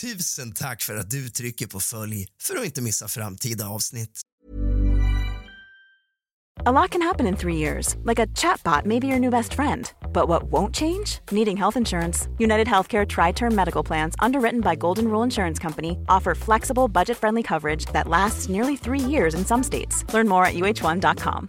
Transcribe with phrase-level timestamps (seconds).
[0.00, 4.20] Tusen tack för att du trycker på följ för att inte missa framtida avsnitt.
[6.66, 9.54] A lot can happen in three years, like a chatbot may be your new best
[9.54, 9.92] friend.
[10.12, 11.20] But what won't change?
[11.30, 12.28] Needing health insurance.
[12.38, 17.16] United Healthcare Tri Term Medical Plans, underwritten by Golden Rule Insurance Company, offer flexible, budget
[17.16, 20.04] friendly coverage that lasts nearly three years in some states.
[20.14, 21.48] Learn more at uh1.com.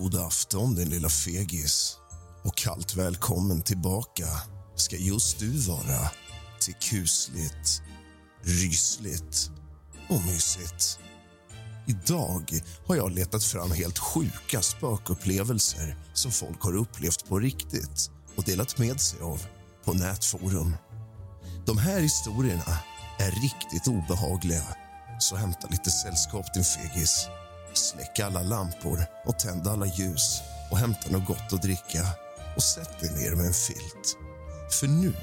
[0.00, 1.96] God afton din lilla fegis
[2.44, 4.26] och kallt välkommen tillbaka
[4.74, 6.10] ska just du vara
[6.60, 7.82] till kusligt,
[8.42, 9.50] rysligt
[10.08, 10.98] och mysigt.
[11.86, 18.44] Idag har jag letat fram helt sjuka spökupplevelser som folk har upplevt på riktigt och
[18.44, 19.42] delat med sig av
[19.84, 20.76] på nätforum.
[21.66, 22.78] De här historierna
[23.18, 24.64] är riktigt obehagliga,
[25.20, 27.28] så hämta lite sällskap din fegis.
[27.78, 30.40] Släck alla lampor och tänd alla ljus
[30.70, 32.06] och hämta något gott att dricka
[32.56, 34.16] och sätt dig ner med en filt.
[34.80, 35.14] För nu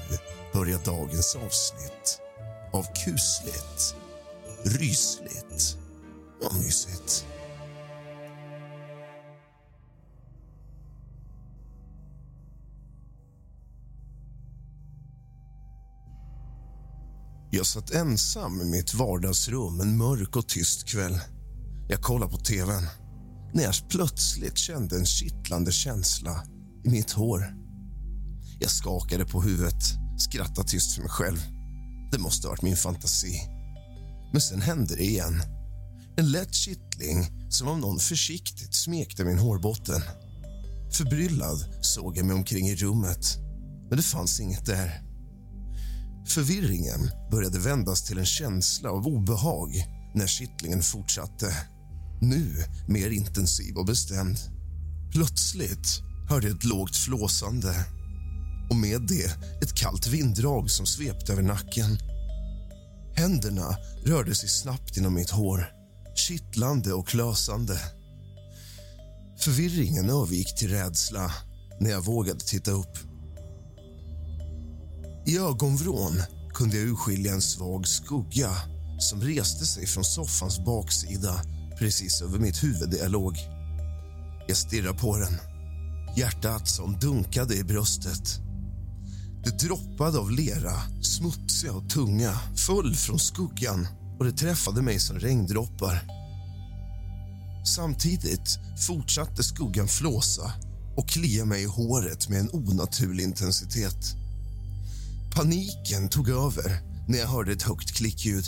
[0.52, 2.20] börjar dagens avsnitt
[2.72, 3.96] av kusligt,
[4.64, 5.76] rysligt
[6.42, 7.26] och mysigt.
[17.50, 21.20] Jag satt ensam i mitt vardagsrum en mörk och tyst kväll.
[21.88, 22.86] Jag kollade på tvn
[23.54, 26.42] när jag plötsligt kände en kittlande känsla
[26.84, 27.54] i mitt hår.
[28.60, 29.82] Jag skakade på huvudet,
[30.18, 31.38] skrattade tyst för mig själv.
[32.12, 33.40] Det måste ha varit min fantasi.
[34.32, 35.42] Men sen hände det igen.
[36.16, 40.02] En lätt kittling som om någon försiktigt smekte min hårbotten.
[40.92, 43.38] Förbryllad såg jag mig omkring i rummet,
[43.88, 45.02] men det fanns inget där.
[46.26, 51.54] Förvirringen började vändas till en känsla av obehag när kittlingen fortsatte.
[52.20, 54.38] Nu mer intensiv och bestämd.
[55.12, 57.86] Plötsligt hörde jag ett lågt flåsande
[58.70, 59.24] och med det
[59.62, 61.98] ett kallt vinddrag som svepte över nacken.
[63.14, 65.72] Händerna rörde sig snabbt inom mitt hår,
[66.14, 67.80] kittlande och klösande.
[69.38, 71.32] Förvirringen övergick till rädsla
[71.80, 72.98] när jag vågade titta upp.
[75.26, 76.22] I ögonvrån
[76.54, 78.50] kunde jag urskilja en svag skugga
[78.98, 81.40] som reste sig från soffans baksida
[81.78, 83.36] precis över mitt huvud där jag låg.
[84.48, 85.34] Jag stirrade på den,
[86.16, 88.40] hjärtat som dunkade i bröstet.
[89.44, 90.72] Det droppade av lera,
[91.02, 93.88] smutsiga och tunga, föll från skuggan
[94.18, 96.02] och det träffade mig som regndroppar.
[97.76, 100.52] Samtidigt fortsatte skuggan flåsa
[100.96, 104.14] och klia mig i håret med en onaturlig intensitet.
[105.34, 108.44] Paniken tog över när jag hörde ett högt klickljud.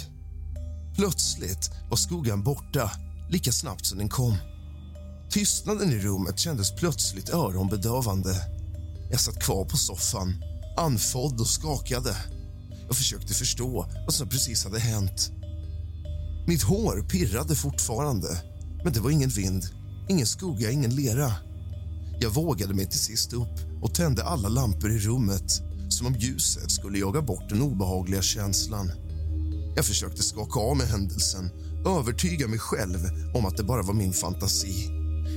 [0.96, 2.90] Plötsligt var skuggan borta
[3.28, 4.36] lika snabbt som den kom.
[5.30, 8.34] Tystnaden i rummet kändes plötsligt öronbedövande.
[9.10, 10.44] Jag satt kvar på soffan,
[10.76, 12.16] andfådd och skakade.
[12.86, 15.32] Jag försökte förstå vad som precis hade hänt.
[16.46, 18.42] Mitt hår pirrade fortfarande,
[18.84, 19.64] men det var ingen vind,
[20.08, 21.32] ingen skugga, ingen lera.
[22.20, 26.70] Jag vågade mig till sist upp och tände alla lampor i rummet som om ljuset
[26.70, 28.90] skulle jaga bort den obehagliga känslan.
[29.78, 31.50] Jag försökte skaka av mig händelsen,
[31.86, 32.98] övertyga mig själv
[33.34, 34.88] om att det bara var min fantasi.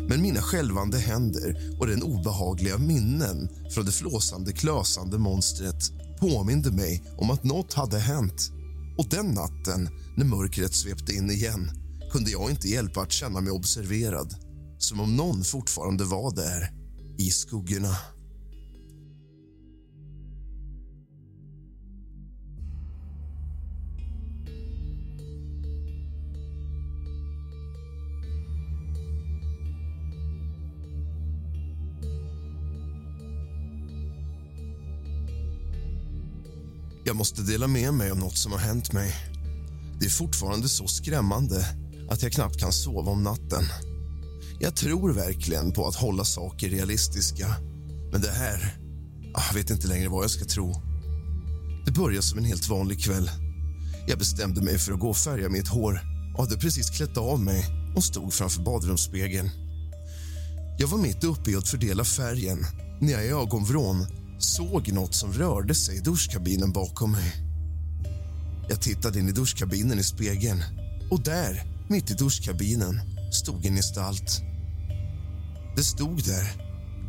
[0.09, 7.03] Men mina skälvande händer och den obehagliga minnen från det flåsande, klösande monstret påminde mig
[7.17, 8.51] om att något hade hänt.
[8.97, 11.71] Och den natten, när mörkret svepte in igen
[12.11, 14.35] kunde jag inte hjälpa att känna mig observerad
[14.77, 16.71] som om någon fortfarande var där,
[17.17, 17.95] i skuggorna.
[37.11, 39.15] Jag måste dela med mig av något som har hänt mig.
[39.99, 41.65] Det är fortfarande så skrämmande
[42.09, 43.63] att jag knappt kan sova om natten.
[44.59, 47.47] Jag tror verkligen på att hålla saker realistiska.
[48.11, 48.77] Men det här...
[49.33, 50.73] Ah, jag vet inte längre vad jag ska tro.
[51.85, 53.29] Det började som en helt vanlig kväll.
[54.07, 56.01] Jag bestämde mig för att gå och färga mitt hår
[56.37, 57.65] och hade precis klätt av mig
[57.95, 59.49] och stod framför badrumsspegeln.
[60.79, 62.65] Jag var mitt uppe i att fördela färgen
[62.99, 64.07] när jag i ögonvrån
[64.43, 67.33] såg något som rörde sig i duschkabinen bakom mig.
[68.69, 70.63] Jag tittade in i duschkabinen i spegeln
[71.11, 73.01] och där, mitt i duschkabinen,
[73.31, 74.41] stod en gestalt.
[75.75, 76.51] Det stod där,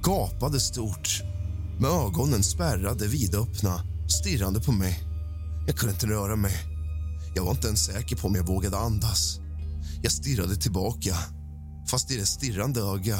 [0.03, 1.23] gapade stort
[1.81, 5.03] med ögonen spärrade vidöppna, stirrande på mig.
[5.67, 6.55] Jag kunde inte röra mig.
[7.35, 9.39] Jag var inte ens säker på om jag vågade andas.
[10.03, 11.17] Jag stirrade tillbaka,
[11.91, 13.19] fast i det stirrande öga.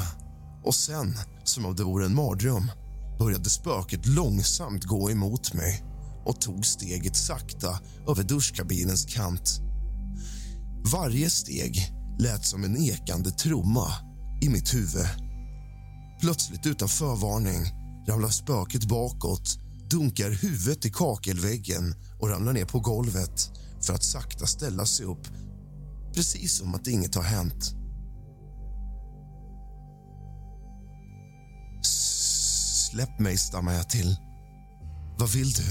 [0.63, 2.71] Och sen, som om det vore en mardröm,
[3.19, 5.83] började spöket långsamt gå emot mig
[6.25, 9.61] och tog steget sakta över duschkabinens kant.
[10.93, 13.87] Varje steg lät som en ekande trumma
[14.41, 15.07] i mitt huvud.
[16.21, 17.65] Plötsligt, utan förvarning,
[18.07, 23.51] ramlar spöket bakåt dunkar huvudet i kakelväggen och ramlar ner på golvet
[23.81, 25.27] för att sakta ställa sig upp
[26.15, 27.82] precis som att inget har hänt.
[32.93, 34.15] Släpp mig, stammar jag till.
[35.17, 35.63] Vad vill du?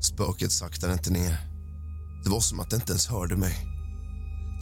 [0.00, 1.38] Spöket saktade inte ner.
[2.24, 3.54] Det var som att det inte ens hörde mig.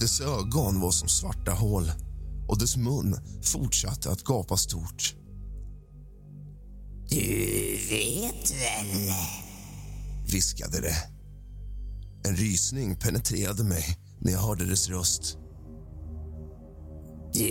[0.01, 1.93] Dess ögon var som svarta hål
[2.49, 5.15] och dess mun fortsatte att gapa stort.
[7.09, 7.19] Du
[7.91, 9.13] vet väl?
[10.33, 10.97] viskade det.
[12.29, 15.39] En rysning penetrerade mig när jag hörde dess röst.
[17.33, 17.45] Du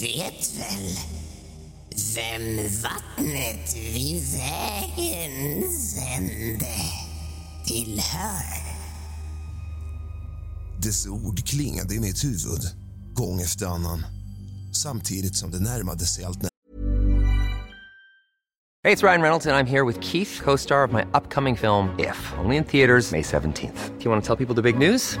[0.00, 1.21] vet väl
[2.14, 6.66] vem vattnet vid vägens ände
[7.66, 8.62] tillhör?
[10.78, 12.60] Dess ord klingade i mitt huvud
[13.14, 14.06] gång efter annan
[14.72, 16.38] samtidigt som det närmade sig allt
[18.84, 21.94] Hey, it's Ryan Reynolds, and I'm here with Keith, co star of my upcoming film,
[22.00, 23.96] If, only in theaters, May 17th.
[23.96, 25.20] Do you want to tell people the big news?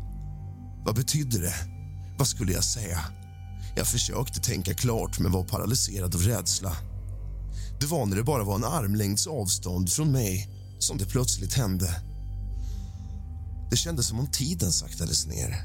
[0.85, 1.55] Vad betydde det?
[2.17, 2.99] Vad skulle jag säga?
[3.75, 6.75] Jag försökte tänka klart men var paralyserad av rädsla.
[7.79, 12.01] Det var när det bara var en armlängds avstånd från mig som det plötsligt hände.
[13.71, 15.55] Det kändes som om tiden saktades ner.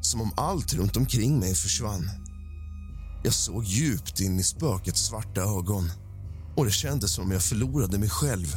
[0.00, 2.10] Som om allt runt omkring mig försvann.
[3.24, 5.90] Jag såg djupt in i spökets svarta ögon
[6.56, 8.56] och det kändes som om jag förlorade mig själv.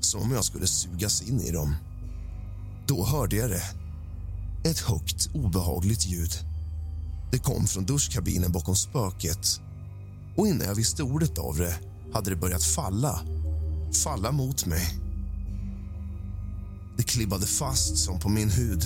[0.00, 1.76] Som om jag skulle sugas in i dem.
[2.86, 3.85] Då hörde jag det.
[4.66, 6.30] Ett högt, obehagligt ljud.
[7.32, 9.60] Det kom från duschkabinen bakom spöket.
[10.36, 11.80] Och innan jag visste ordet av det
[12.12, 13.20] hade det börjat falla.
[14.04, 14.98] Falla mot mig.
[16.96, 18.82] Det klibbade fast som på min hud.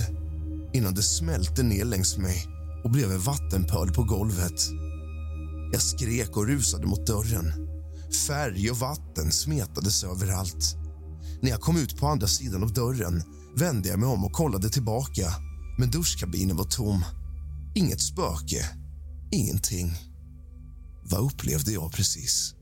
[0.73, 2.47] innan det smälte ner längs mig
[2.83, 4.61] och blev en vattenpöl på golvet.
[5.71, 7.53] Jag skrek och rusade mot dörren.
[8.27, 10.75] Färg och vatten smetades överallt.
[11.41, 13.23] När jag kom ut på andra sidan av dörren
[13.57, 15.33] vände jag mig om och kollade tillbaka.
[15.81, 17.05] Men duschkabinen var tom.
[17.75, 18.65] Inget spöke.
[19.31, 19.93] Ingenting.
[21.03, 22.55] Vad upplevde jag precis?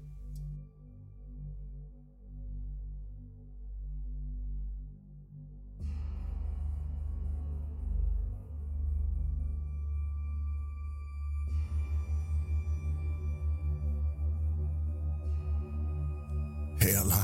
[16.80, 17.24] Hela.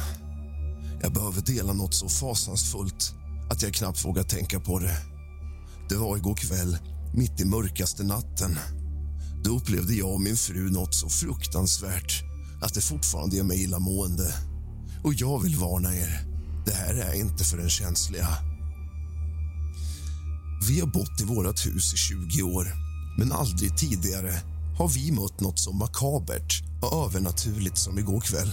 [1.02, 3.14] Jag behöver dela något så fasansfullt
[3.50, 5.15] att jag knappt vågar tänka på det.
[5.90, 6.78] Det var igår kväll,
[7.14, 8.60] mitt i mörkaste natten.
[9.44, 12.24] Då upplevde jag och min fru något så fruktansvärt
[12.62, 14.34] att det fortfarande gör mig illamående.
[15.04, 16.22] Och jag vill varna er,
[16.66, 18.28] det här är inte för den känsliga.
[20.68, 22.68] Vi har bott i vårt hus i 20 år,
[23.18, 24.42] men aldrig tidigare
[24.78, 28.52] har vi mött något så makabert och övernaturligt som igår kväll.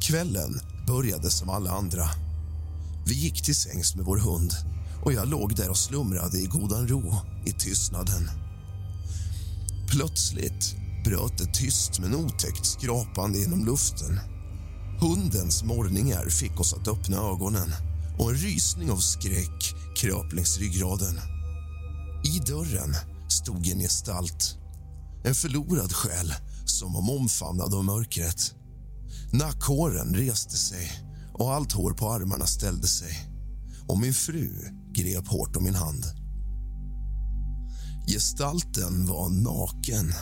[0.00, 2.10] Kvällen började som alla andra.
[3.06, 4.52] Vi gick till sängs med vår hund
[5.02, 7.14] och jag låg där och slumrade i godan ro
[7.46, 8.30] i tystnaden.
[9.88, 14.20] Plötsligt bröt det tyst men otäckt skrapande genom luften.
[15.00, 17.70] Hundens morrningar fick oss att öppna ögonen
[18.18, 21.20] och en rysning av skräck kröp längs ryggraden.
[22.24, 22.94] I dörren
[23.28, 24.58] stod en gestalt.
[25.24, 28.54] En förlorad själ som var omfamnad av mörkret.
[29.32, 30.92] Nackhåren reste sig
[31.34, 33.28] och allt hår på armarna ställde sig
[33.88, 36.04] och min fru grep hårt om min hand.
[38.06, 40.14] Gestalten var naken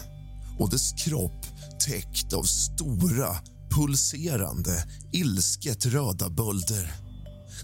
[0.59, 1.47] och dess kropp
[1.87, 3.37] täckt av stora,
[3.71, 6.93] pulserande, ilsket röda bölder.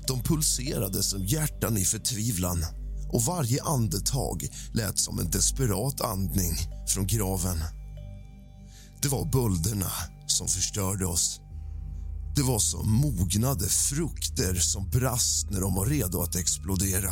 [0.07, 2.65] De pulserade som hjärtan i förtvivlan
[3.09, 6.53] och varje andetag lät som en desperat andning
[6.89, 7.59] från graven.
[9.03, 9.91] Det var bölderna
[10.27, 11.41] som förstörde oss.
[12.37, 17.11] Det var som mognade frukter som brast när de var redo att explodera.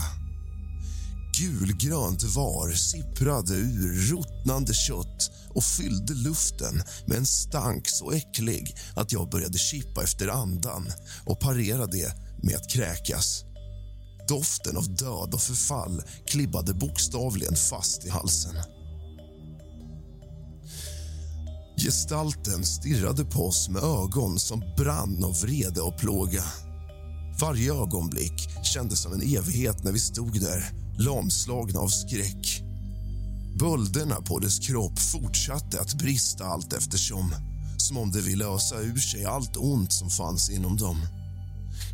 [1.38, 9.12] Gulgrönt var sipprade ur ruttnande kött och fyllde luften med en stank så äcklig att
[9.12, 10.92] jag började kippa efter andan
[11.26, 12.12] och parera det
[12.42, 13.44] med att kräkas.
[14.28, 18.56] Doften av död och förfall klibbade bokstavligen fast i halsen.
[21.76, 26.44] Gestalten stirrade på oss med ögon som brann av vrede och plåga.
[27.40, 32.62] Varje ögonblick kändes som en evighet när vi stod där, lamslagna av skräck.
[33.58, 37.34] Bölderna på dess kropp fortsatte att brista allt eftersom
[37.76, 40.96] som om det ville ösa ur sig allt ont som fanns inom dem.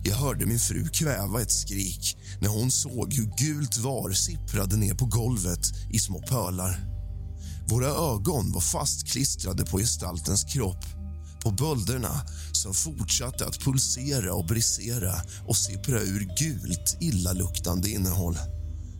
[0.04, 4.94] Jag hörde min fru kväva ett skrik när hon såg hur gult var sipprade ner
[4.94, 5.60] på golvet
[5.92, 6.89] i små pölar.
[7.70, 10.84] Våra ögon var fastklistrade på gestaltens kropp
[11.42, 12.20] på bölderna
[12.52, 15.14] som fortsatte att pulsera och brisera
[15.46, 18.38] och sippra ur gult, illaluktande innehåll.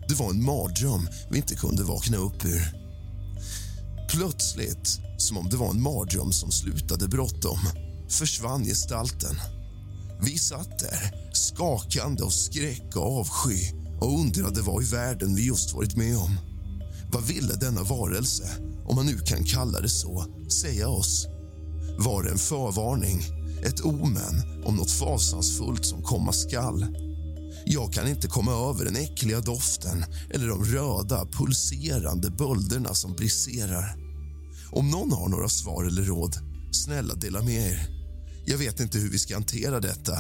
[0.08, 2.74] Det var en mardröm vi inte kunde vakna upp ur.
[4.10, 7.58] Plötsligt, som om det var en mardröm som slutade bråttom,
[8.08, 9.36] försvann gestalten.
[10.22, 15.74] Vi satt där, skakande av skräck och avsky och undrade vad i världen vi just
[15.74, 16.49] varit med om.
[17.12, 18.44] Vad ville denna varelse,
[18.84, 20.26] om man nu kan kalla det så,
[20.62, 21.26] säga oss?
[21.98, 23.22] Var det en förvarning,
[23.64, 26.86] ett omen om något fasansfullt som komma skall?
[27.66, 33.96] Jag kan inte komma över den äckliga doften eller de röda, pulserande bölderna som briserar.
[34.72, 36.36] Om någon har några svar eller råd,
[36.72, 37.88] snälla dela med er.
[38.46, 40.18] Jag vet inte hur vi ska hantera detta,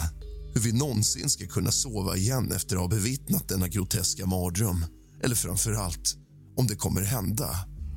[0.54, 4.84] hur vi någonsin ska kunna sova igen efter att ha bevittnat denna groteska mardröm.
[5.22, 6.16] Eller framför allt,
[6.56, 7.48] om det kommer hända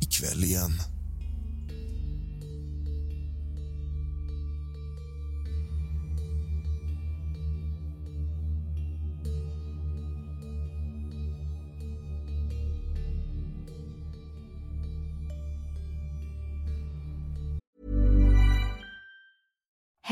[0.01, 0.71] ikväll igen.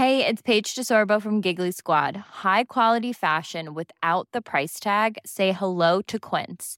[0.01, 2.15] Hey, it's Paige DeSorbo from Giggly Squad.
[2.43, 5.17] High quality fashion without the price tag.
[5.25, 6.77] Say hello to Quince.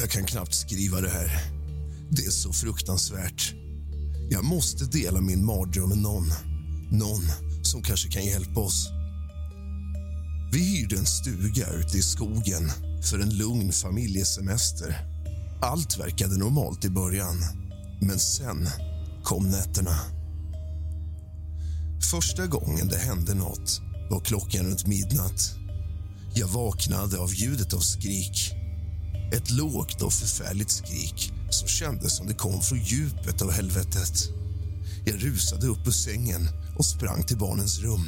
[0.00, 1.42] Jag kan knappt skriva det här.
[2.10, 3.54] Det är så fruktansvärt.
[4.30, 6.32] Jag måste dela min mardröm med någon.
[6.90, 7.22] Någon
[7.62, 8.88] som kanske kan hjälpa oss.
[10.52, 12.70] Vi hyrde en stuga ute i skogen
[13.02, 14.96] för en lugn familjesemester.
[15.62, 17.36] Allt verkade normalt i början,
[18.00, 18.68] men sen
[19.24, 19.98] kom nätterna.
[22.10, 25.54] Första gången det hände nåt var klockan runt midnatt.
[26.34, 28.57] Jag vaknade av ljudet av skrik.
[29.32, 34.28] Ett lågt och förfärligt skrik som kändes som det kom från djupet av helvetet.
[35.04, 38.04] Jag rusade upp ur sängen och sprang till barnens rum.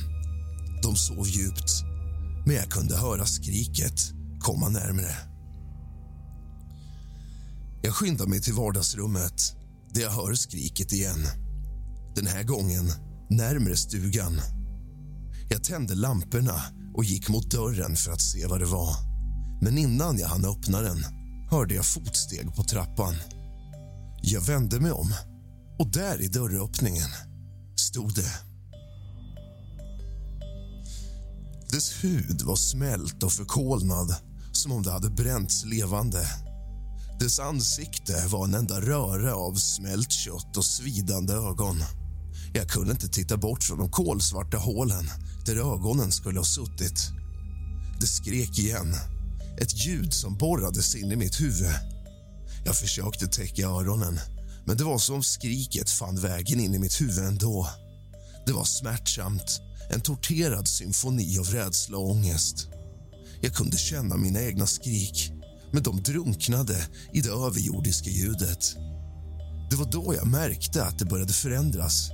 [0.83, 1.85] De sov djupt,
[2.47, 5.17] men jag kunde höra skriket komma närmre.
[7.83, 9.57] Jag skyndar mig till vardagsrummet
[9.95, 11.27] där jag hör skriket igen.
[12.15, 12.93] Den här gången
[13.31, 14.41] närmre stugan.
[15.50, 16.62] Jag tände lamporna
[16.95, 19.10] och gick mot dörren för att se vad det var.
[19.61, 21.05] Men innan jag hann öppna den
[21.50, 23.14] hörde jag fotsteg på trappan.
[24.23, 25.14] Jag vände mig om
[25.79, 27.09] och där i dörröppningen
[27.76, 28.33] stod det.
[31.71, 34.14] Dess hud var smält och förkolnad
[34.52, 36.26] som om det hade bränts levande.
[37.21, 41.83] Dess ansikte var en enda röra av smält kött och svidande ögon.
[42.52, 45.11] Jag kunde inte titta bort från de kolsvarta hålen
[45.47, 47.11] där ögonen skulle ha suttit.
[48.00, 48.95] Det skrek igen,
[49.61, 51.75] ett ljud som borrades in i mitt huvud.
[52.64, 54.21] Jag försökte täcka öronen,
[54.67, 57.69] men det var som om skriket fann vägen in i mitt huvud ändå.
[58.47, 62.69] Det var smärtsamt, en torterad symfoni av rädsla och ångest.
[63.40, 65.33] Jag kunde känna mina egna skrik,
[65.73, 68.76] men de drunknade i det överjordiska ljudet.
[69.71, 72.11] Det var då jag märkte att det började förändras.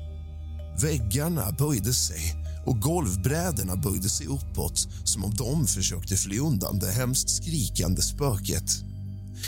[0.83, 6.92] Väggarna böjde sig och golvbrädorna böjde sig uppåt som om de försökte fly undan det
[6.92, 8.70] hemskt skrikande spöket.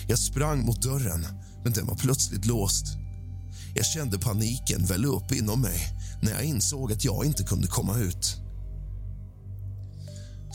[0.08, 1.26] Jag sprang mot dörren,
[1.64, 2.84] men den var plötsligt låst.
[3.74, 5.80] Jag kände paniken välla upp inom mig
[6.22, 8.36] när jag insåg att jag inte kunde komma ut.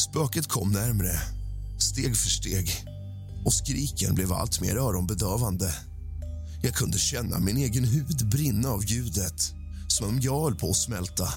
[0.09, 1.19] Spöket kom närmre,
[1.79, 2.71] steg för steg
[3.45, 5.75] och skriken blev allt mer öronbedövande.
[6.63, 9.53] Jag kunde känna min egen hud brinna av ljudet
[9.87, 11.29] som om jag höll på att smälta.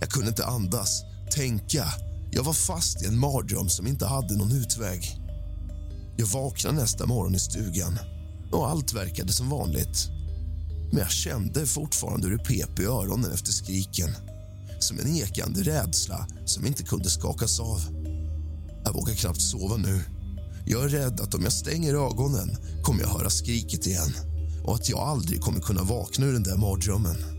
[0.00, 1.84] Jag kunde inte andas, tänka.
[2.30, 5.20] Jag var fast i en mardröm som inte hade någon utväg.
[6.16, 7.98] Jag vaknade nästa morgon i stugan
[8.52, 10.08] och allt verkade som vanligt.
[10.90, 14.10] Men jag kände fortfarande hur det pep i öronen efter skriken
[14.78, 17.80] som en ekande rädsla som inte kunde skakas av.
[18.84, 20.00] Jag vågar knappt sova nu.
[20.66, 24.12] Jag är rädd att om jag stänger ögonen kommer jag höra skriket igen
[24.64, 27.35] och att jag aldrig kommer kunna vakna ur den där mardrömmen.